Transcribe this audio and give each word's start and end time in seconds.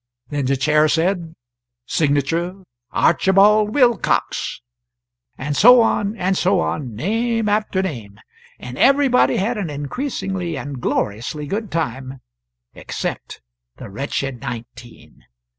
Then 0.29 0.45
the 0.47 0.57
Chair 0.57 0.87
said, 0.87 1.35
"Signature, 1.85 2.63
'Archibald 2.91 3.75
Wilcox.'" 3.75 4.61
And 5.37 5.55
so 5.55 5.79
on, 5.79 6.15
and 6.17 6.35
so 6.35 6.59
on, 6.59 6.95
name 6.95 7.47
after 7.47 7.83
name, 7.83 8.19
and 8.57 8.79
everybody 8.79 9.37
had 9.37 9.59
an 9.59 9.69
increasingly 9.69 10.57
and 10.57 10.81
gloriously 10.81 11.45
good 11.45 11.69
time 11.71 12.19
except 12.73 13.43
the 13.77 13.91
wretched 13.91 14.41
Nineteen. 14.41 15.23